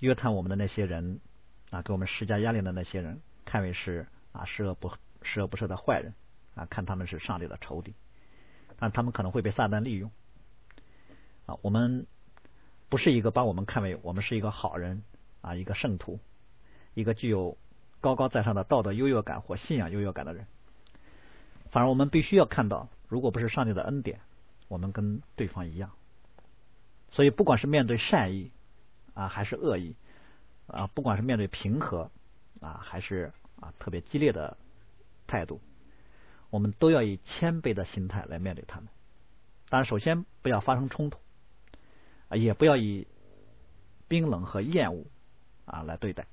[0.00, 1.20] 约谈我们的那些人
[1.68, 6.14] 啊，给我们施加压力的那些人看为是啊十恶不十恶不赦的坏人
[6.54, 7.94] 啊，看他们是上帝的仇敌，
[8.78, 10.10] 但他们可能会被撒旦利用
[11.46, 11.56] 啊。
[11.62, 12.06] 我们
[12.88, 15.02] 不是一个把我们看为我们是一个好人
[15.40, 16.18] 啊，一个圣徒，
[16.94, 17.58] 一个具有
[18.00, 20.46] 高高在上的道德优越感或信仰优越感的人。
[21.70, 24.20] 反而我们必须要看到，如果不是上帝的恩典，
[24.68, 25.90] 我们跟对方一样。
[27.10, 28.50] 所以，不管是面对善意
[29.14, 29.96] 啊，还是恶意
[30.66, 32.10] 啊，不管是面对平和
[32.60, 34.56] 啊，还是啊特别激烈的
[35.26, 35.60] 态度，
[36.50, 38.88] 我们都要以谦卑的心态来面对他们。
[39.68, 41.18] 当然，首先不要发生冲突
[42.28, 43.06] 啊，也不要以
[44.08, 45.06] 冰冷和厌恶
[45.64, 46.26] 啊来对待。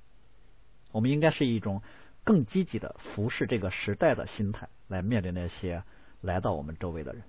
[0.91, 1.81] 我们应该是一种
[2.23, 4.69] 更积极的服侍这个时代的心态。
[4.87, 5.83] 来面对那些
[6.21, 7.23] 来到我们周围的人，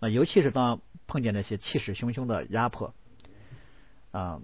[0.00, 2.92] 啊，尤其是当碰见那些气势汹汹的压迫，
[4.10, 4.40] 啊，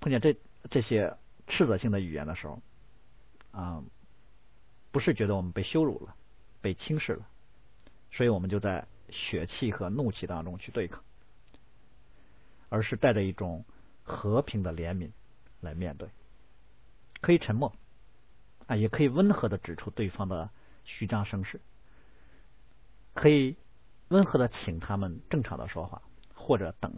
[0.00, 0.34] 碰见这
[0.70, 1.14] 这些
[1.46, 2.62] 斥责性的语言的时候，
[3.50, 3.84] 啊，
[4.96, 6.16] 不是觉得我们被羞辱了、
[6.62, 7.28] 被轻视了，
[8.10, 11.04] 所以我们就在血气和怒气当中去对抗，
[12.70, 13.66] 而是带着一种
[14.02, 15.10] 和平的怜悯
[15.60, 16.08] 来面对，
[17.20, 17.74] 可以沉默。
[18.68, 20.48] 啊，也可以温和的指出对方的
[20.86, 21.60] 虚张声势，
[23.12, 23.54] 可以
[24.08, 26.00] 温和的请他们正常的说话，
[26.34, 26.90] 或者等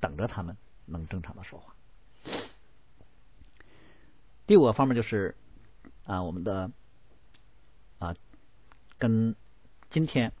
[0.00, 1.74] 等着他们能正常的说话。
[4.46, 5.36] 第五个方面就是
[6.06, 6.70] 啊，我们的
[9.04, 9.36] 跟
[9.90, 10.32] 今天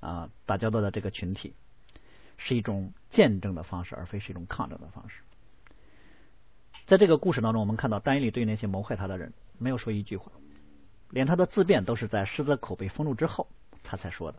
[0.00, 1.52] 啊打交道的这个群体
[2.38, 5.20] 是一种见证的方式，而非是一种抗争的方式。
[6.86, 9.34] 在这个故事当中，我们看到丹尼利对那些谋害他的人。
[9.58, 10.32] 没有说一句话，
[11.10, 13.46] 连他的自辩都是在狮子口被封住之后
[13.82, 14.38] 他才说的。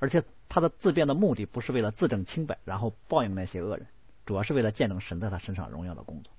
[0.00, 3.86] 而且他的自辩的目的不是为了自证清白，然后报应那些恶人，
[4.24, 6.32] 主要是为了见证神在他身上荣耀的工作。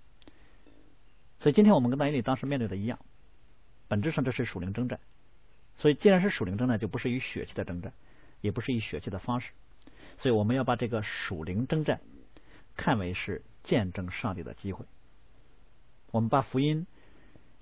[1.39, 2.99] 所以今天我们跟大伊利当时面对的一样，
[3.87, 4.99] 本质上这是属灵征战。
[5.77, 7.93] 所以既然是属灵征战，就不是以血气的征战，
[8.41, 9.51] 也不是以血气的方式。
[10.17, 12.01] 所以我们要把这个属灵征战
[12.75, 14.85] 看为是见证上帝的机会。
[16.11, 16.87] 我们把福音。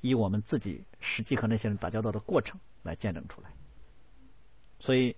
[0.01, 3.49] 以我们自己实际和那些人打交道的过程来见证出来，
[4.79, 5.15] 所以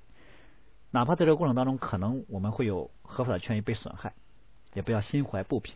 [0.92, 4.14] 哪怕在这个过程当中，可能我们会有合法的权益被损害，
[4.74, 5.76] 也不要心怀不平。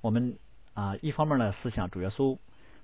[0.00, 0.36] 我们
[0.72, 2.36] 啊，一方面呢，思想主耶稣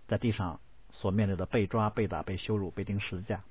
[0.07, 0.61] 在地上
[0.92, 3.42] 所面对的被抓、被打、被羞辱、被钉十字架，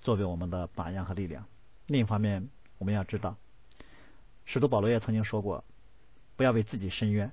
[0.00, 1.44] 作为我们的榜样和力量；
[1.86, 2.48] 另一方面，
[2.78, 3.36] 我们要知道，
[4.44, 5.64] 使徒保罗也曾经说过：
[6.36, 7.32] 不要为自己伸冤，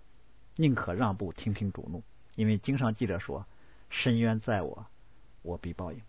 [0.55, 2.03] 宁可让步，听凭主怒。
[2.35, 3.47] 因为经上记着说
[3.89, 4.85] ：“深渊在我，
[5.41, 6.01] 我必报应。”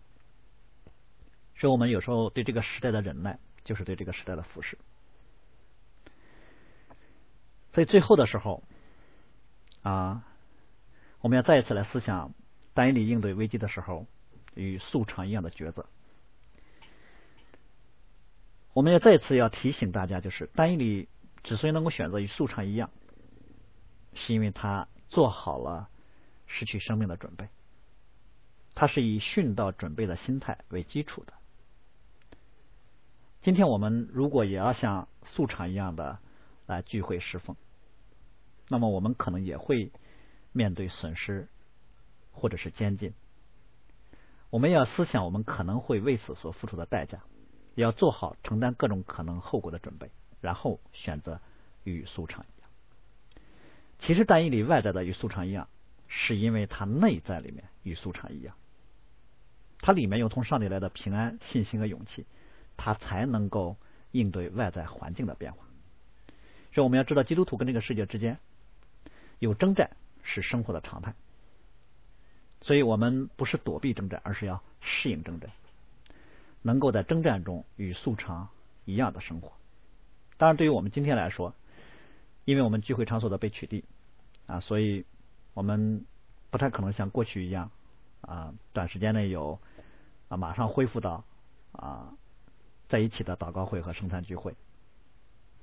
[1.57, 4.77] 所以，我们有时候对这个时代的忍耐，就是对这个时代的俯视。
[7.73, 8.63] 所以，最后的时候
[9.81, 10.23] 啊，
[11.21, 12.33] 我们要再一次来思想
[12.79, 14.07] 丹尼应对危机的时候
[14.55, 15.85] 与素常一样的抉择。
[18.71, 21.09] 我们要再次要提醒大家，就是丹尼
[21.43, 22.89] 之所以能够选择与素常一样，
[24.13, 25.89] 是因为他做好了。
[26.47, 27.49] 失去生命的准备，
[28.73, 31.33] 他是以殉道准备的心态为基础的。
[33.41, 36.17] 今天我们如果也要像素常一样的
[36.65, 37.57] 来聚会侍奉，
[38.69, 39.91] 那么我们可能也会
[40.53, 41.49] 面对损失
[42.39, 43.13] 或者是监禁。
[44.49, 47.19] 我们要思想我们可能会为此所付出的代价，
[47.75, 50.09] 也要做好承担各种可能后果的准备，
[50.41, 51.39] 然后选择
[51.83, 52.69] 与素场一样。
[53.99, 55.67] 其实，但以理外在的与素场一样。
[56.11, 58.55] 是因为他内在里面与素常一样，
[59.79, 62.25] 他里面有从上帝来的平安、信心和勇气，
[62.77, 63.77] 他才能够
[64.09, 65.67] 应对外在环境的变化。
[66.73, 68.39] 所以我们要知道，基督徒跟这个世界之间
[69.37, 71.13] 有征战是生活的常态。
[72.61, 75.49] 所以我们不是躲避征战，而是要适应征战，
[76.61, 78.49] 能够在征战中与素常
[78.85, 79.51] 一样的生活。
[80.37, 81.53] 当然，对于我们今天来说，
[82.45, 83.83] 因为我们聚会场所的被取缔
[84.47, 85.05] 啊，所以。
[85.55, 86.05] 我们
[86.51, 87.69] 不太可能像过去一样
[88.21, 89.59] 啊，短时间内有
[90.29, 91.25] 啊马上恢复到
[91.73, 92.13] 啊
[92.87, 94.55] 在一起的祷告会和圣餐聚会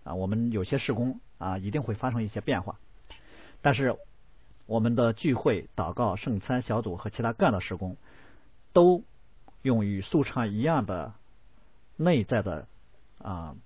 [0.05, 0.15] 啊。
[0.15, 2.79] 我们有些事工啊一定会发生一些变化，
[3.63, 3.97] 但是
[4.67, 7.97] 我们的聚会、祷告、圣餐小组和其他各样的事工
[8.73, 9.05] 都
[9.63, 11.15] 用与素常一样的
[11.97, 12.67] 内在的
[13.19, 13.57] 啊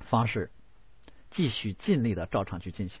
[0.00, 0.50] 方式，
[1.30, 3.00] 继续尽力的照常去进行。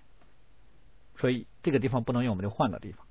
[1.18, 3.06] 所以这个地方不能用，我们就换个地方。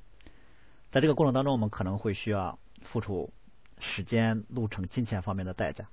[0.92, 3.32] 在这个过程当中，我们可能会需要付出
[3.80, 5.88] 时间、路程、金钱方面的代价，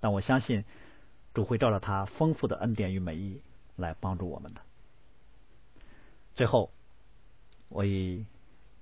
[0.00, 0.64] 但我相信
[1.34, 3.42] 主会照着他丰富的恩典与美意
[3.76, 4.60] 来帮助我们的。
[6.34, 6.70] 最后，
[7.70, 8.26] 我以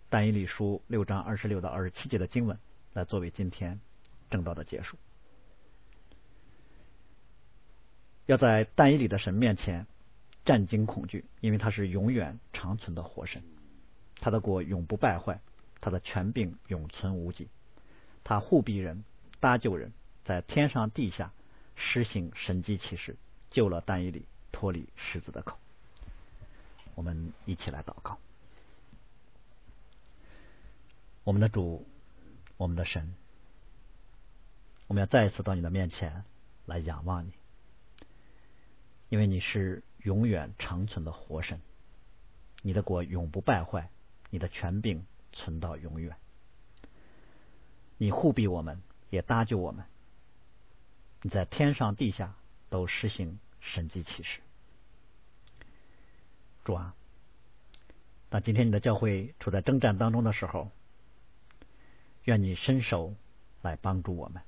[0.09, 2.59] 但以理书六章二十六到二十七节的经文
[2.95, 3.78] 来作为今天
[4.30, 4.97] 正道的结束。
[8.24, 9.86] 要在但以理的神面前
[10.45, 13.43] 战惊恐惧，因为他是永远长存的活神。
[14.20, 15.41] 他的国永不败坏，
[15.80, 17.49] 他的权柄永存无极。
[18.24, 19.05] 他护庇人，
[19.39, 19.93] 搭救人，
[20.24, 21.32] 在天上地下
[21.76, 23.16] 施行神迹奇事，
[23.51, 25.59] 救了但以理脱离狮子的口。
[26.95, 28.18] 我们一起来祷告。
[31.29, 31.87] 我们的主，
[32.57, 33.14] 我们的神，
[34.87, 36.24] 我们要再一次到你的面前
[36.64, 37.35] 来仰望你，
[39.11, 41.61] 因为你是永远长存的活神，
[42.62, 43.91] 你的国永不败坏。
[44.31, 45.05] 你的权柄
[45.35, 46.16] 存到永远，
[47.99, 49.85] 你护庇我们，也搭救我们。
[51.20, 52.37] 你在天上地下
[52.70, 54.41] 都实行神迹启示。
[56.64, 56.95] 主啊，
[58.31, 60.70] 当今天你的教会处在征战当中的时候，
[62.29, 63.14] 愿你伸手
[63.62, 64.43] 来帮助我们。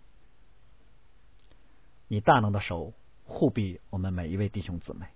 [2.09, 2.93] 你大能的手
[3.25, 5.07] 护庇我们每一位弟兄姊妹，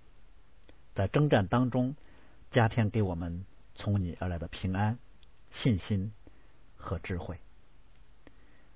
[0.95, 1.95] 在征战当中
[2.49, 3.45] 加添给我们。
[3.77, 4.97] 从你而来的平安、
[5.51, 6.13] 信心
[6.77, 7.37] 和智慧，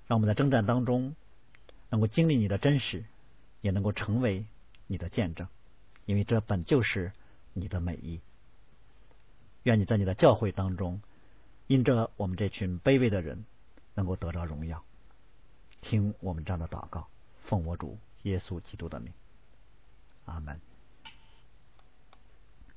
[0.06, 1.16] 让我们在征战当中
[1.88, 3.06] 能够经历你的真实，
[3.62, 4.44] 也能够成为
[4.86, 5.48] 你的见证，
[6.04, 7.12] 因为这本就是
[7.54, 8.20] 你的美意。
[9.62, 11.00] 愿你在你的教会当中，
[11.66, 13.46] 因着我们这群卑微的人，
[14.00, 14.82] 能够得到荣耀。
[15.82, 17.06] 听我们这样的祷告，
[17.44, 19.12] 奉我主耶稣基督的名，
[20.24, 20.58] 阿门。